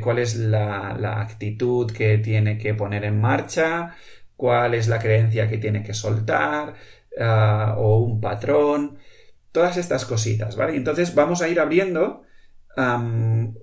cuál 0.00 0.18
es 0.18 0.36
la, 0.36 1.20
actitud 1.20 1.90
que 1.92 2.18
tiene 2.18 2.58
que 2.58 2.74
poner 2.74 3.04
en 3.04 3.20
marcha, 3.20 3.96
cuál 4.36 4.74
es 4.74 4.88
la 4.88 4.98
creencia 4.98 5.48
que 5.48 5.58
tiene 5.58 5.82
que 5.82 5.94
soltar, 5.94 6.74
ah, 7.20 7.74
o 7.78 7.98
un 7.98 8.20
patrón, 8.20 8.98
todas 9.52 9.76
estas 9.76 10.04
cositas, 10.04 10.56
¿vale? 10.56 10.76
Entonces 10.76 11.14
vamos 11.14 11.42
a 11.42 11.48
ir 11.48 11.60
abriendo 11.60 12.22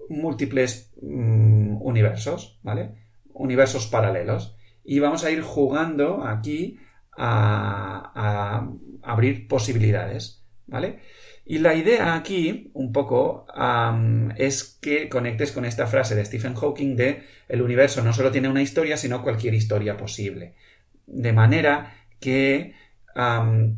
múltiples 0.10 0.94
mm, 1.02 1.82
universos, 1.82 2.60
¿vale? 2.64 2.92
Universos 3.34 3.88
paralelos. 3.88 4.56
Y 4.84 5.00
vamos 5.00 5.24
a 5.26 5.32
ir 5.32 5.42
jugando 5.42 6.24
aquí 6.24 6.80
a, 7.18 8.68
abrir 9.04 9.48
posibilidades, 9.48 10.44
¿vale? 10.68 11.00
Y 11.46 11.58
la 11.58 11.74
idea 11.74 12.14
aquí, 12.16 12.72
un 12.74 12.92
poco, 12.94 13.46
es 14.38 14.78
que 14.82 15.10
conectes 15.10 15.52
con 15.52 15.66
esta 15.66 15.88
frase 15.88 16.16
de 16.16 16.24
Stephen 16.24 16.56
Hawking 16.56 16.96
de 16.96 17.24
el 17.48 17.62
universo 17.62 18.04
no 18.04 18.14
solo 18.14 18.32
tiene 18.32 18.48
una 18.48 18.62
historia, 18.62 18.96
sino 18.96 19.24
cualquier 19.24 19.54
historia 19.54 19.98
posible. 19.98 20.56
De 21.08 21.34
manera 21.34 21.94
que 22.20 22.76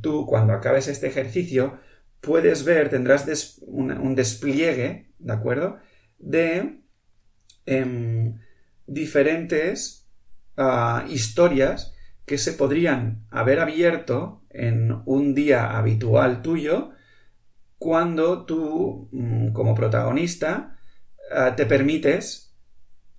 tú, 0.02 0.26
cuando 0.28 0.54
acabes 0.54 0.88
este 0.88 1.08
ejercicio, 1.08 1.80
puedes 2.22 2.64
ver, 2.64 2.90
tendrás 2.90 3.60
un, 3.62 4.16
despliegue, 4.16 5.08
¿de 5.20 5.34
acuerdo? 5.34 5.80
De 6.20 6.80
em, 7.66 8.40
diferentes 8.86 10.08
ah, 10.58 11.06
historias 11.10 11.96
que 12.26 12.38
se 12.38 12.54
podrían 12.54 13.26
haber 13.30 13.60
abierto 13.60 14.44
en 14.50 15.02
un 15.06 15.36
día 15.36 15.78
habitual 15.78 16.42
tuyo 16.42 16.92
cuando 17.78 18.46
tú, 18.46 19.10
mm, 19.12 19.52
como 19.52 19.76
protagonista, 19.76 20.80
eh, 21.32 21.52
te 21.56 21.66
permites 21.66 22.54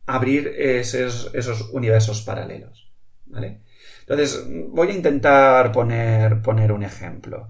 abrir 0.07 0.49
esos, 0.57 1.31
universos 1.73 2.23
paralelos. 2.23 2.91
¿Vale? 3.27 3.61
Entonces, 4.01 4.45
voy 4.71 4.89
a 4.89 4.95
intentar 4.95 5.73
poner, 5.73 6.41
poner 6.43 6.73
un 6.73 6.83
ejemplo. 6.83 7.49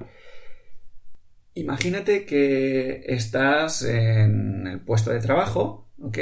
Imagínate 1.55 2.25
que 2.25 3.05
estás 3.07 3.83
en 3.83 4.67
el 4.67 4.81
puesto 4.81 5.11
de 5.11 5.21
trabajo, 5.21 5.89
¿ok? 6.01 6.19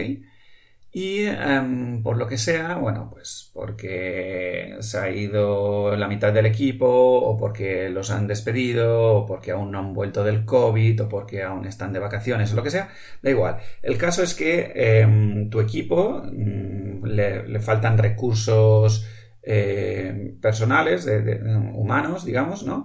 Y 0.94 1.24
em, 1.24 2.02
por 2.02 2.18
lo 2.18 2.26
que 2.26 2.36
sea, 2.36 2.76
bueno, 2.76 3.08
pues 3.10 3.50
porque 3.54 4.76
se 4.80 4.98
ha 4.98 5.10
ido 5.10 5.96
la 5.96 6.06
mitad 6.06 6.34
del 6.34 6.44
equipo, 6.44 6.86
o 6.86 7.38
porque 7.38 7.88
los 7.88 8.10
han 8.10 8.26
despedido, 8.26 9.14
o 9.14 9.26
porque 9.26 9.52
aún 9.52 9.72
no 9.72 9.78
han 9.78 9.94
vuelto 9.94 10.22
del 10.22 10.44
COVID, 10.44 11.04
o 11.04 11.08
porque 11.08 11.42
aún 11.42 11.64
están 11.66 11.94
de 11.94 11.98
vacaciones, 11.98 12.52
o 12.52 12.56
lo 12.56 12.62
que 12.62 12.70
sea, 12.70 12.90
da 13.22 13.30
igual. 13.30 13.56
El 13.80 13.96
caso 13.96 14.22
es 14.22 14.34
que 14.34 14.72
em, 14.74 15.48
tu 15.48 15.60
equipo 15.60 16.22
mm, 16.30 17.04
le, 17.06 17.60
faltan 17.60 17.96
recursos 17.96 19.06
eh, 19.42 20.34
personales, 20.42 21.06
de, 21.06 21.40
humanos, 21.74 22.26
digamos, 22.26 22.64
¿no? 22.64 22.84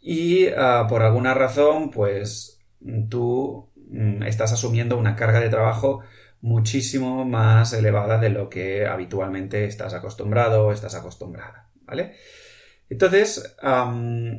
Y 0.00 0.46
ah, 0.56 0.86
por 0.88 1.02
alguna 1.02 1.34
razón, 1.34 1.90
pues 1.90 2.60
tú 3.10 3.70
mm, 3.76 4.22
estás 4.22 4.52
asumiendo 4.52 4.96
una 4.96 5.16
carga 5.16 5.40
de 5.40 5.50
trabajo 5.50 6.00
muchísimo 6.42 7.24
más 7.24 7.72
elevada 7.72 8.18
de 8.18 8.28
lo 8.28 8.50
que 8.50 8.86
habitualmente 8.86 9.64
estás 9.64 9.94
acostumbrado 9.94 10.66
o 10.66 10.72
estás 10.72 10.94
acostumbrada, 10.94 11.70
¿vale? 11.86 12.16
Entonces, 12.90 13.56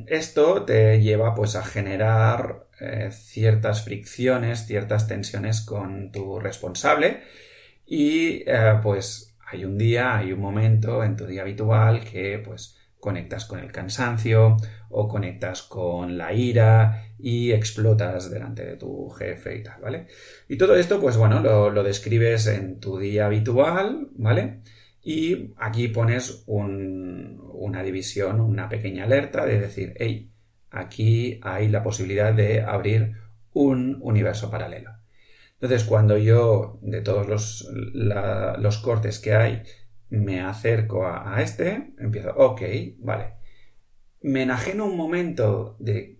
esto 0.06 0.64
te 0.64 1.00
lleva 1.00 1.34
pues 1.34 1.56
a 1.56 1.64
generar 1.64 2.68
eh, 2.78 3.10
ciertas 3.10 3.82
fricciones, 3.82 4.66
ciertas 4.66 5.08
tensiones 5.08 5.62
con 5.62 6.12
tu 6.12 6.38
responsable 6.38 7.22
y 7.84 8.48
eh, 8.48 8.78
pues 8.80 9.36
hay 9.50 9.64
un 9.64 9.76
día, 9.76 10.16
hay 10.16 10.32
un 10.32 10.40
momento 10.40 11.02
en 11.02 11.16
tu 11.16 11.26
día 11.26 11.42
habitual 11.42 12.04
que 12.04 12.40
pues 12.44 12.78
conectas 13.04 13.44
con 13.44 13.58
el 13.58 13.70
cansancio 13.70 14.56
o 14.88 15.08
conectas 15.08 15.62
con 15.62 16.16
la 16.16 16.32
ira 16.32 17.04
y 17.18 17.52
explotas 17.52 18.30
delante 18.30 18.64
de 18.64 18.76
tu 18.78 19.10
jefe 19.10 19.58
y 19.58 19.62
tal, 19.62 19.82
¿vale? 19.82 20.06
Y 20.48 20.56
todo 20.56 20.74
esto, 20.74 20.98
pues 21.02 21.18
bueno, 21.18 21.40
lo, 21.40 21.82
describes 21.82 22.46
en 22.46 22.80
tu 22.80 22.96
día 22.98 23.26
habitual, 23.26 24.08
¿vale? 24.16 24.62
Y 25.02 25.52
aquí 25.58 25.88
pones 25.88 26.44
una 26.46 27.82
división, 27.82 28.40
una 28.40 28.70
pequeña 28.70 29.04
alerta 29.04 29.44
de 29.44 29.60
decir, 29.60 29.92
hey, 29.98 30.30
aquí 30.70 31.38
hay 31.42 31.68
la 31.68 31.82
posibilidad 31.82 32.32
de 32.32 32.62
abrir 32.62 33.16
un 33.52 33.98
universo 34.00 34.50
paralelo. 34.50 34.92
Entonces, 35.60 35.84
cuando 35.84 36.16
yo, 36.16 36.78
de 36.80 37.02
todos 37.02 37.28
los, 37.28 37.68
los 37.92 38.78
cortes 38.78 39.18
que 39.18 39.34
hay, 39.34 39.62
me 40.14 40.40
acerco 40.40 41.06
a, 41.06 41.40
este, 41.42 41.94
empiezo, 41.98 42.34
ok, 42.36 42.62
vale. 42.98 43.34
Me 44.22 44.42
enajeno 44.42 44.86
un 44.86 44.96
momento 44.96 45.76
de, 45.78 46.18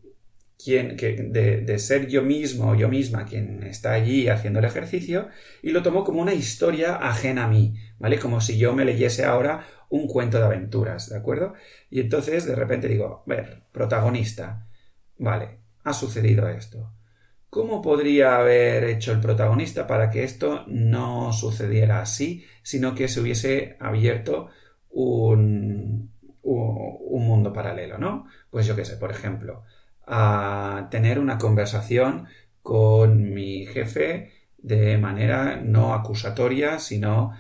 quien, 0.63 0.97
que, 0.97 1.13
de, 1.15 1.79
ser 1.79 2.07
yo 2.09 2.23
mismo 2.23 2.71
o 2.71 2.75
yo 2.75 2.89
misma 2.89 3.27
quien 3.27 3.63
está 3.65 3.93
allí 3.93 4.29
haciendo 4.29 4.61
el 4.61 4.65
ejercicio 4.65 5.29
y 5.63 5.71
lo 5.71 5.83
tomo 5.83 6.05
como 6.05 6.23
una 6.23 6.35
historia 6.35 6.97
ajena 6.97 7.45
a 7.45 7.49
mí, 7.49 7.75
¿vale? 7.99 8.19
Como 8.19 8.41
si 8.41 8.59
yo 8.59 8.75
me 8.75 8.85
leyese 8.85 9.25
ahora 9.25 9.67
un 9.91 10.07
cuento 10.07 10.39
de 10.39 10.45
aventuras, 10.45 11.11
¿de 11.11 11.17
acuerdo? 11.17 11.55
Y 11.91 12.01
entonces 12.01 12.47
de 12.47 12.55
repente 12.55 12.89
digo, 12.89 13.25
ver, 13.27 13.65
protagonista, 13.73 14.67
vale, 15.19 15.61
ha 15.83 15.93
sucedido 15.93 16.49
esto. 16.49 16.94
¿Cómo 17.54 17.80
podría 17.80 18.38
haber 18.38 18.82
hecho 18.82 19.12
el 19.12 19.20
protagonista 19.20 19.87
para 19.87 20.11
que 20.11 20.25
esto 20.25 20.64
no 20.66 21.32
sucediera 21.32 22.00
así, 22.00 22.44
sino 22.64 22.96
que 22.96 23.06
se 23.06 23.20
hubiese 23.20 23.76
abierto 23.78 24.49
un, 24.90 26.11
un 26.42 27.26
mundo 27.28 27.52
paralelo, 27.52 27.96
¿no? 27.96 28.26
Pues 28.50 28.66
yo 28.66 28.75
qué 28.75 28.84
sé, 28.84 28.96
por 28.96 29.12
ejemplo, 29.12 29.62
a 30.04 30.88
tener 30.90 31.20
una 31.20 31.38
conversación 31.38 32.26
con 32.61 33.32
mi 33.32 33.66
jefe 33.66 34.32
de 34.58 34.99
manera 34.99 35.54
no 35.54 35.94
acusatoria, 35.94 36.80
sino 36.80 37.34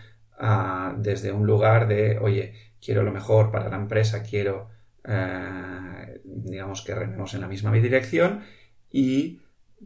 desde 0.96 1.32
un 1.32 1.44
lugar 1.44 1.88
de, 1.88 2.20
oye, 2.20 2.54
quiero 2.80 3.02
lo 3.02 3.10
mejor 3.10 3.50
para 3.50 3.68
la 3.68 3.78
empresa, 3.78 4.22
quiero, 4.22 4.68
eh, 5.02 6.20
digamos, 6.22 6.84
que 6.84 6.94
rememos 6.94 7.34
en 7.34 7.40
la 7.40 7.48
misma 7.48 7.72
dirección 7.72 8.44
y 8.92 9.40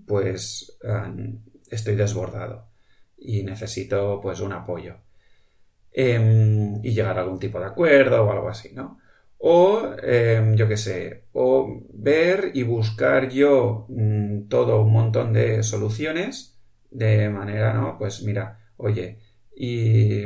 pues 0.06 0.78
em, 0.82 1.40
estoy 1.70 1.96
desbordado 1.96 2.68
y 3.16 3.42
necesito 3.42 4.20
pues 4.22 4.40
un 4.40 4.52
apoyo. 4.52 4.96
Em, 5.92 6.84
y 6.84 6.92
llegar 6.92 7.18
a 7.18 7.22
algún 7.22 7.38
tipo 7.38 7.58
de 7.58 7.66
acuerdo 7.66 8.24
o 8.24 8.30
algo 8.30 8.48
así, 8.48 8.72
¿no? 8.74 8.98
O, 9.38 9.82
em, 10.02 10.54
yo 10.56 10.68
qué 10.68 10.76
sé, 10.76 11.24
o 11.32 11.82
ver 11.92 12.50
y 12.54 12.62
buscar 12.62 13.28
yo 13.30 13.86
mm, 13.88 14.48
todo 14.48 14.82
un 14.82 14.92
montón 14.92 15.32
de 15.32 15.62
soluciones 15.62 16.58
de 16.90 17.28
manera, 17.30 17.72
¿no? 17.74 17.96
Pues 17.98 18.22
mira, 18.22 18.60
oye, 18.76 19.18
y 19.54 20.22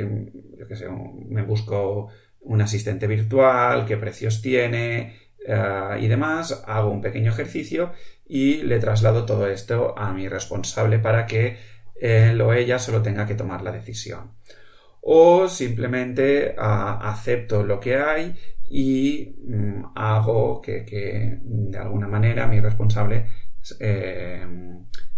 yo 0.57 0.67
qué 0.67 0.75
sé, 0.75 0.87
me 0.89 1.43
busco 1.43 2.09
un 2.41 2.61
asistente 2.61 3.07
virtual, 3.07 3.85
qué 3.85 3.97
precios 3.97 4.41
tiene 4.41 5.15
eh, 5.45 5.97
y 5.99 6.07
demás, 6.07 6.63
hago 6.65 6.89
un 6.89 7.01
pequeño 7.01 7.31
ejercicio 7.31 7.91
y 8.25 8.63
le 8.63 8.79
traslado 8.79 9.25
todo 9.25 9.47
esto 9.47 9.97
a 9.97 10.13
mi 10.13 10.27
responsable 10.27 10.99
para 10.99 11.25
que 11.25 11.57
él 11.95 12.41
o 12.41 12.53
ella 12.53 12.79
solo 12.79 13.01
tenga 13.01 13.25
que 13.25 13.35
tomar 13.35 13.61
la 13.61 13.71
decisión. 13.71 14.31
O 15.01 15.47
simplemente 15.47 16.55
ah, 16.57 16.99
acepto 17.11 17.63
lo 17.63 17.79
que 17.79 17.97
hay 17.97 18.35
y 18.69 19.35
mm, 19.45 19.91
hago 19.95 20.61
que, 20.61 21.39
de 21.41 21.77
alguna 21.77 22.07
manera 22.07 22.47
mi 22.47 22.59
responsable 22.59 23.27
eh, 23.79 24.45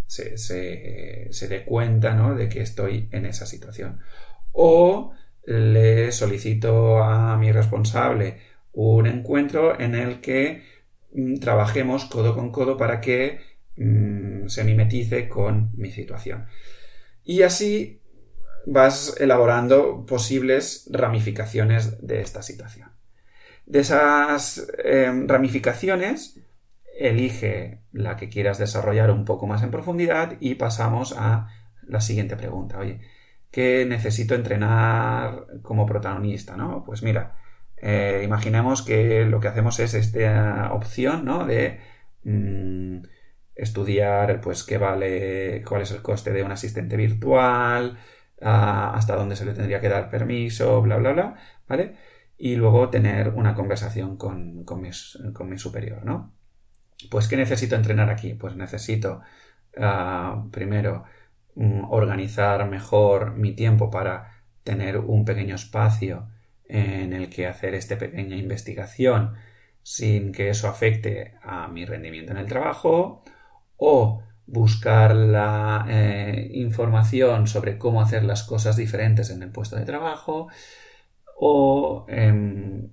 se, 0.07 1.47
dé 1.47 1.63
cuenta 1.63 2.33
de 2.33 2.49
que 2.49 2.61
estoy 2.61 3.09
en 3.11 3.25
esa 3.25 3.45
situación. 3.45 3.99
O 4.51 5.11
le 5.45 6.11
solicito 6.11 7.03
a 7.03 7.37
mi 7.37 7.51
responsable 7.51 8.37
un 8.75 9.07
encuentro 9.07 9.79
en 9.79 9.95
el 9.95 10.21
que 10.21 10.75
Mm, 11.15 11.37
trabajemos 11.39 12.05
codo 12.05 12.35
con 12.35 12.51
codo 12.51 12.75
para 12.77 12.99
que 12.99 13.39
mm, 13.77 14.47
se 14.47 14.63
mimetice 14.65 15.29
con 15.29 15.71
mi 15.75 15.91
situación. 15.91 16.47
Y 17.23 17.43
así 17.43 18.01
vas 18.65 19.15
elaborando 19.19 20.05
posibles 20.05 20.89
ramificaciones 20.91 22.05
de 22.05 22.21
esta 22.21 22.41
situación. 22.41 22.89
De 23.65 23.79
esas 23.79 24.67
em, 24.83 25.27
ramificaciones, 25.27 26.39
elige 26.99 27.81
la 27.91 28.17
que 28.17 28.29
quieras 28.29 28.57
desarrollar 28.59 29.11
un 29.11 29.25
poco 29.25 29.47
más 29.47 29.63
en 29.63 29.71
profundidad 29.71 30.37
y 30.39 30.55
pasamos 30.55 31.13
a 31.17 31.49
la 31.87 32.01
siguiente 32.01 32.35
pregunta. 32.37 32.79
Oye, 32.79 33.01
¿qué 33.51 33.85
necesito 33.85 34.35
entrenar 34.35 35.47
como 35.61 35.85
protagonista? 35.85 36.57
¿no? 36.57 36.83
Pues 36.85 37.03
mira, 37.03 37.37
eh, 37.77 38.21
imaginemos 38.23 38.81
que 38.81 39.25
lo 39.25 39.39
que 39.39 39.47
hacemos 39.47 39.79
es 39.79 39.93
esta 39.93 40.71
opción, 40.73 41.25
¿no? 41.25 41.45
De 41.45 41.79
mm, 42.23 43.03
estudiar, 43.55 44.41
pues, 44.41 44.63
qué 44.63 44.77
vale, 44.77 45.63
cuál 45.67 45.81
es 45.83 45.91
el 45.91 46.01
coste 46.01 46.31
de 46.31 46.43
un 46.43 46.51
asistente 46.51 46.97
virtual, 46.97 47.97
hasta 48.41 49.15
dónde 49.15 49.35
se 49.35 49.45
le 49.45 49.53
tendría 49.53 49.79
que 49.81 49.89
dar 49.89 50.09
permiso, 50.09 50.81
bla, 50.81 50.97
bla, 50.97 51.13
bla, 51.13 51.35
¿vale? 51.67 51.95
Y 52.37 52.55
luego 52.55 52.89
tener 52.89 53.29
una 53.29 53.55
conversación 53.55 54.17
con, 54.17 54.65
con, 54.65 54.81
mi 54.81 55.57
superior, 55.57 56.05
¿no? 56.05 56.33
Pues, 57.09 57.27
¿qué 57.27 57.37
necesito 57.37 57.75
entrenar 57.75 58.09
aquí? 58.09 58.33
Pues 58.33 58.55
necesito, 58.55 59.21
ah, 59.79 60.45
primero, 60.51 61.05
mm, 61.55 61.85
organizar 61.91 62.67
mejor 62.69 63.35
mi 63.35 63.53
tiempo 63.55 63.89
para 63.89 64.31
tener 64.63 64.97
un 64.97 65.25
pequeño 65.25 65.55
espacio 65.55 66.29
en 66.67 67.13
el 67.13 67.29
que 67.29 67.47
hacer 67.47 67.75
esta 67.75 67.97
pequeña 67.97 68.35
investigación 68.35 69.35
sin 69.83 70.31
que 70.31 70.49
eso 70.49 70.67
afecte 70.67 71.35
a 71.43 71.67
mi 71.67 71.85
rendimiento 71.85 72.31
en 72.31 72.39
el 72.39 72.47
trabajo 72.47 73.23
o 73.77 74.23
buscar 74.47 75.15
la 75.15 75.85
eh, 75.87 76.49
información 76.53 77.47
sobre 77.47 77.77
cómo 77.77 78.01
hacer 78.01 78.23
las 78.23 78.43
cosas 78.43 78.75
diferentes 78.75 79.29
en 79.29 79.43
el 79.43 79.51
puesto 79.51 79.75
de 79.75 79.85
trabajo 79.85 80.47
o 81.37 82.05
em, 82.07 82.89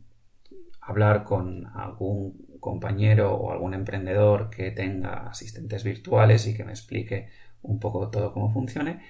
hablar 0.80 1.24
con 1.24 1.66
algún 1.74 2.58
compañero 2.60 3.34
o 3.34 3.52
algún 3.52 3.74
emprendedor 3.74 4.50
que 4.50 4.70
tenga 4.70 5.28
asistentes 5.28 5.84
virtuales 5.84 6.46
y 6.46 6.54
que 6.54 6.64
me 6.64 6.72
explique 6.72 7.28
un 7.62 7.78
poco 7.78 8.10
todo 8.10 8.32
cómo 8.32 8.50
funcione 8.50 9.00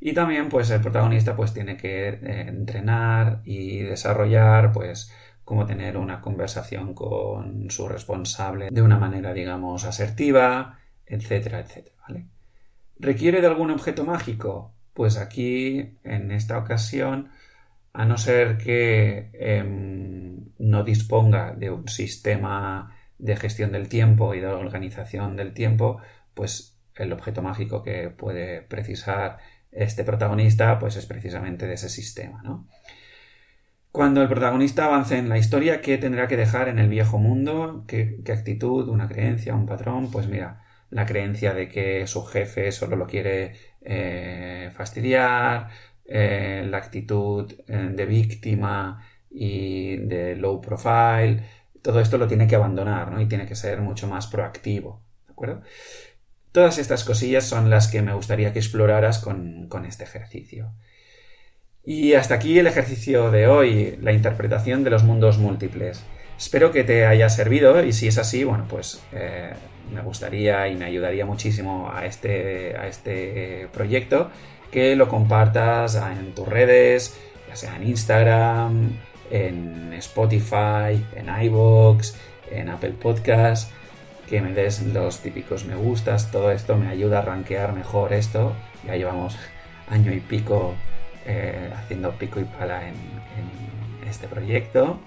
y 0.00 0.12
también, 0.12 0.48
pues, 0.48 0.70
el 0.70 0.80
protagonista, 0.80 1.34
pues, 1.34 1.52
tiene 1.52 1.76
que 1.76 2.08
eh, 2.08 2.20
entrenar 2.48 3.40
y 3.44 3.80
desarrollar, 3.80 4.72
pues, 4.72 5.12
cómo 5.44 5.66
tener 5.66 5.96
una 5.96 6.20
conversación 6.20 6.94
con 6.94 7.70
su 7.70 7.88
responsable 7.88 8.68
de 8.70 8.82
una 8.82 8.98
manera, 8.98 9.32
digamos, 9.32 9.84
asertiva, 9.84 10.78
etcétera, 11.06 11.60
etcétera. 11.60 11.96
¿Requiere 13.00 13.40
de 13.40 13.46
algún 13.46 13.70
objeto 13.70 14.04
mágico? 14.04 14.74
Pues 14.92 15.16
aquí, 15.16 15.98
en 16.04 16.32
esta 16.32 16.58
ocasión, 16.58 17.30
a 17.92 18.04
no 18.04 18.18
ser 18.18 18.58
que 18.58 19.30
em, 19.34 20.50
no 20.58 20.84
disponga 20.84 21.54
de 21.54 21.70
un 21.70 21.88
sistema 21.88 22.96
de 23.18 23.36
gestión 23.36 23.72
del 23.72 23.88
tiempo 23.88 24.34
y 24.34 24.40
de 24.40 24.48
organización 24.48 25.36
del 25.36 25.54
tiempo, 25.54 25.98
pues 26.34 26.77
el 26.98 27.12
objeto 27.12 27.42
mágico 27.42 27.82
que 27.82 28.10
puede 28.10 28.62
precisar 28.62 29.38
este 29.70 30.04
protagonista 30.04 30.78
pues 30.78 30.96
es 30.96 31.06
precisamente 31.06 31.66
de 31.66 31.74
ese 31.74 31.88
sistema, 31.88 32.42
¿no? 32.42 32.66
Cuando 33.90 34.22
el 34.22 34.28
protagonista 34.28 34.84
avance 34.84 35.16
en 35.16 35.28
la 35.28 35.38
historia, 35.38 35.80
¿qué 35.80 35.98
tendrá 35.98 36.28
que 36.28 36.36
dejar 36.36 36.68
en 36.68 36.78
el 36.78 36.88
viejo 36.88 37.18
mundo? 37.18 37.84
¿Qué, 37.88 38.20
actitud, 38.30 38.88
una 38.88 39.08
creencia, 39.08 39.54
un 39.54 39.66
patrón? 39.66 40.10
Pues 40.10 40.28
mira, 40.28 40.62
la 40.90 41.06
creencia 41.06 41.54
de 41.54 41.68
que 41.68 42.06
su 42.06 42.24
jefe 42.24 42.70
solo 42.70 42.96
lo 42.96 43.06
quiere 43.06 43.54
eh, 43.80 44.70
fastidiar, 44.74 45.70
eh, 46.04 46.66
la 46.68 46.78
actitud 46.78 47.52
eh, 47.66 47.90
de 47.92 48.06
víctima 48.06 49.02
y 49.30 49.96
de 49.96 50.36
low 50.36 50.60
profile, 50.60 51.42
todo 51.82 52.00
esto 52.00 52.18
lo 52.18 52.28
tiene 52.28 52.46
que 52.46 52.56
abandonar, 52.56 53.10
¿no? 53.10 53.20
Y 53.20 53.26
tiene 53.26 53.46
que 53.46 53.56
ser 53.56 53.80
mucho 53.80 54.06
más 54.06 54.26
proactivo, 54.26 55.02
¿de 55.26 55.32
acuerdo? 55.32 55.62
Todas 56.52 56.78
estas 56.78 57.04
cosillas 57.04 57.44
son 57.44 57.70
las 57.70 57.88
que 57.88 58.02
me 58.02 58.14
gustaría 58.14 58.52
que 58.52 58.58
exploraras 58.58 59.18
con, 59.18 59.68
con 59.68 59.84
este 59.84 60.04
ejercicio. 60.04 60.72
Y 61.84 62.14
hasta 62.14 62.34
aquí 62.34 62.58
el 62.58 62.66
ejercicio 62.66 63.30
de 63.30 63.46
hoy, 63.46 63.98
la 64.02 64.12
interpretación 64.12 64.84
de 64.84 64.90
los 64.90 65.04
mundos 65.04 65.38
múltiples. 65.38 66.04
Espero 66.38 66.70
que 66.70 66.84
te 66.84 67.06
haya 67.06 67.28
servido 67.28 67.84
y 67.84 67.92
si 67.92 68.08
es 68.08 68.18
así, 68.18 68.44
bueno, 68.44 68.66
pues 68.68 69.02
eh, 69.12 69.52
me 69.92 70.02
gustaría 70.02 70.68
y 70.68 70.76
me 70.76 70.84
ayudaría 70.84 71.26
muchísimo 71.26 71.90
a 71.92 72.06
este, 72.06 72.76
a 72.76 72.86
este 72.86 73.68
proyecto 73.72 74.30
que 74.70 74.96
lo 74.96 75.08
compartas 75.08 75.96
en 75.96 76.34
tus 76.34 76.46
redes, 76.46 77.18
ya 77.48 77.56
sea 77.56 77.76
en 77.76 77.88
Instagram, 77.88 78.98
en 79.30 79.92
Spotify, 79.94 81.04
en 81.16 81.28
iVoox, 81.44 82.14
en 82.50 82.68
Apple 82.68 82.94
Podcasts, 83.00 83.70
que 84.28 84.40
me 84.40 84.52
des 84.52 84.82
los 84.82 85.20
típicos 85.20 85.64
me 85.64 85.74
gustas, 85.74 86.30
todo 86.30 86.50
esto 86.50 86.76
me 86.76 86.88
ayuda 86.88 87.20
a 87.20 87.22
rankear 87.22 87.72
mejor 87.72 88.12
esto. 88.12 88.54
Ya 88.86 88.96
llevamos 88.96 89.36
año 89.88 90.12
y 90.12 90.20
pico 90.20 90.74
eh, 91.26 91.70
haciendo 91.76 92.12
pico 92.12 92.40
y 92.40 92.44
pala 92.44 92.88
en, 92.88 92.94
este 94.08 94.26
proyecto. 94.26 95.00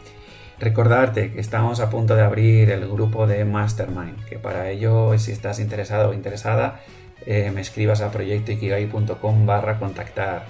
Recordarte 0.60 1.32
que 1.32 1.40
estamos 1.40 1.80
a 1.80 1.90
punto 1.90 2.16
de 2.16 2.22
abrir 2.22 2.70
el 2.70 2.88
grupo 2.88 3.26
de 3.26 3.46
Mastermind, 3.46 4.24
que 4.26 4.38
para 4.38 4.70
ello, 4.70 5.18
si 5.18 5.32
estás 5.32 5.60
interesado 5.60 6.12
o 6.12 6.14
interesada, 6.14 6.82
eh, 7.26 7.50
me 7.52 7.62
escribas 7.62 8.02
a 8.02 8.12
proyectoikigai.com 8.12 9.46
barra 9.48 9.80
contactar. 9.80 10.46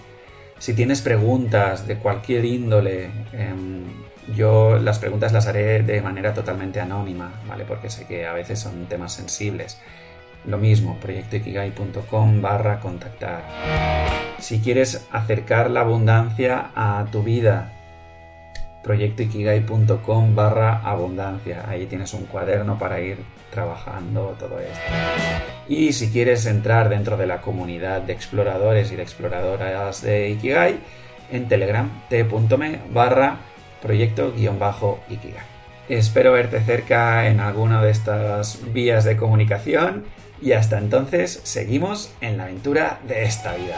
Si 0.60 0.74
tienes 0.74 1.02
preguntas 1.02 1.88
de 1.88 1.96
cualquier 1.98 2.44
índole, 2.44 3.10
em, 3.32 3.86
yo 4.36 4.78
las 4.78 5.00
preguntas 5.00 5.32
las 5.32 5.48
haré 5.48 5.84
de 5.84 6.02
manera 6.02 6.34
totalmente 6.34 6.80
anónima, 6.80 7.32
¿vale? 7.48 7.66
Porque 7.66 7.90
sé 7.90 8.06
que 8.06 8.26
a 8.26 8.34
veces 8.34 8.60
son 8.60 8.86
temas 8.86 9.14
sensibles. 9.14 9.80
Lo 10.46 10.58
mismo, 10.58 10.98
proyectoikigai.com 11.00 12.42
barra 12.42 12.80
contactar. 12.80 13.44
Si 14.40 14.60
quieres 14.60 15.08
acercar 15.12 15.70
la 15.70 15.82
abundancia 15.82 16.72
a 16.76 17.06
tu 17.12 17.22
vida, 17.22 17.74
proyectoikigai.com 18.84 20.36
barra 20.36 20.82
abundancia. 20.84 21.66
Ahí 21.68 21.86
tienes 21.86 22.14
un 22.14 22.26
cuaderno 22.26 22.80
para 22.80 23.00
ir 23.00 23.20
trabajando 23.52 24.36
todo 24.40 24.60
esto. 24.60 24.80
Y 25.68 25.94
si 25.94 26.10
quieres 26.10 26.46
entrar 26.48 26.90
dentro 26.90 27.18
de 27.18 27.28
la 27.28 27.42
comunidad 27.42 28.02
de 28.02 28.14
exploradores 28.14 28.92
y 28.92 28.96
de 28.96 29.04
exploradoras 29.04 30.02
de 30.02 30.30
Ikigai, 30.32 30.80
en 31.32 31.48
Telegram 31.48 31.90
t.me 32.10 32.80
proyecto-ikigai. 33.82 35.46
Espero 35.90 36.32
verte 36.32 36.62
cerca 36.62 37.28
en 37.28 37.40
alguna 37.40 37.84
de 37.84 37.92
estas 37.92 38.60
vías 38.74 39.04
de 39.04 39.18
comunicación 39.18 40.06
y 40.42 40.54
hasta 40.54 40.78
entonces 40.78 41.42
seguimos 41.44 42.14
en 42.22 42.38
la 42.38 42.44
aventura 42.44 43.00
de 43.08 43.24
esta 43.24 43.54
vida. 43.56 43.78